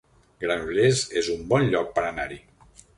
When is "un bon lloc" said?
1.37-1.95